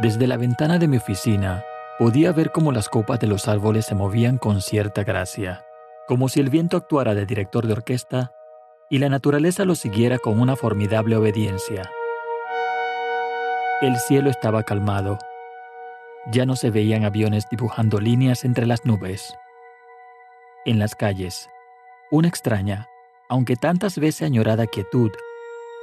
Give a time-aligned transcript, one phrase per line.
[0.00, 1.62] Desde la ventana de mi oficina
[1.98, 5.66] podía ver cómo las copas de los árboles se movían con cierta gracia,
[6.08, 8.32] como si el viento actuara de director de orquesta
[8.88, 11.90] y la naturaleza lo siguiera con una formidable obediencia.
[13.82, 15.18] El cielo estaba calmado.
[16.32, 19.34] Ya no se veían aviones dibujando líneas entre las nubes.
[20.64, 21.50] En las calles,
[22.10, 22.88] una extraña,
[23.28, 25.10] aunque tantas veces añorada quietud,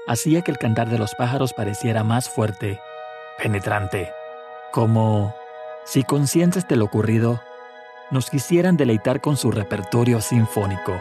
[0.07, 2.79] hacía que el cantar de los pájaros pareciera más fuerte,
[3.37, 4.11] penetrante,
[4.71, 5.35] como
[5.85, 7.39] si conscientes de lo ocurrido,
[8.09, 10.99] nos quisieran deleitar con su repertorio sinfónico.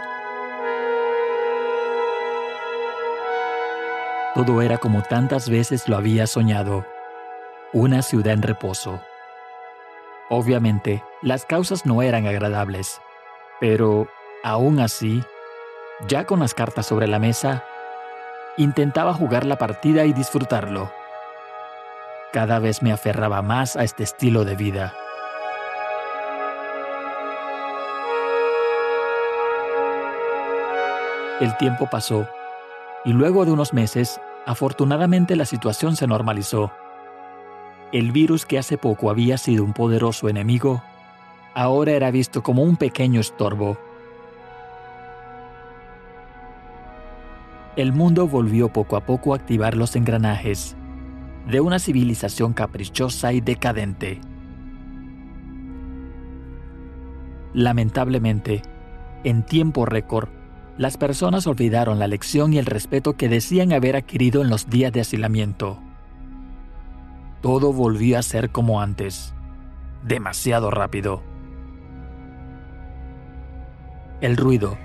[4.34, 6.84] Todo era como tantas veces lo había soñado,
[7.72, 9.00] una ciudad en reposo.
[10.28, 13.00] Obviamente, las causas no eran agradables,
[13.60, 14.08] pero
[14.42, 15.22] aún así,
[16.06, 17.64] ya con las cartas sobre la mesa,
[18.58, 20.92] intentaba jugar la partida y disfrutarlo.
[22.36, 24.92] Cada vez me aferraba más a este estilo de vida.
[31.40, 32.28] El tiempo pasó
[33.06, 36.72] y luego de unos meses, afortunadamente la situación se normalizó.
[37.90, 40.82] El virus que hace poco había sido un poderoso enemigo,
[41.54, 43.78] ahora era visto como un pequeño estorbo.
[47.76, 50.76] El mundo volvió poco a poco a activar los engranajes
[51.46, 54.20] de una civilización caprichosa y decadente.
[57.54, 58.62] Lamentablemente,
[59.24, 60.28] en tiempo récord,
[60.76, 64.92] las personas olvidaron la lección y el respeto que decían haber adquirido en los días
[64.92, 65.78] de asilamiento.
[67.40, 69.32] Todo volvió a ser como antes,
[70.04, 71.22] demasiado rápido.
[74.20, 74.76] El ruido,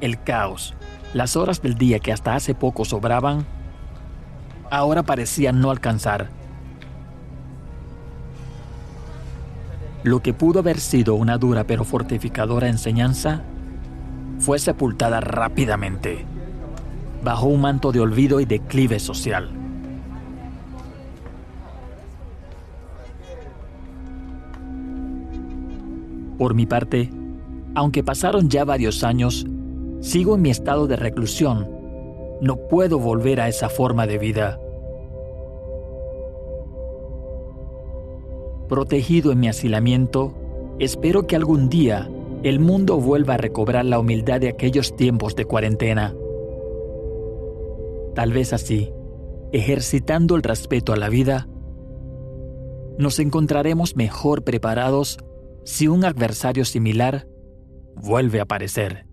[0.00, 0.74] el caos,
[1.12, 3.44] las horas del día que hasta hace poco sobraban,
[4.70, 6.30] ahora parecían no alcanzar.
[10.04, 13.42] Lo que pudo haber sido una dura pero fortificadora enseñanza
[14.38, 16.24] fue sepultada rápidamente,
[17.22, 19.50] bajo un manto de olvido y declive social.
[26.38, 27.10] Por mi parte,
[27.74, 29.44] aunque pasaron ya varios años,
[30.00, 31.77] sigo en mi estado de reclusión.
[32.40, 34.60] No puedo volver a esa forma de vida.
[38.68, 40.34] Protegido en mi asilamiento,
[40.78, 42.08] espero que algún día
[42.42, 46.14] el mundo vuelva a recobrar la humildad de aquellos tiempos de cuarentena.
[48.14, 48.92] Tal vez así,
[49.52, 51.48] ejercitando el respeto a la vida,
[52.98, 55.18] nos encontraremos mejor preparados
[55.64, 57.26] si un adversario similar
[57.96, 59.07] vuelve a aparecer.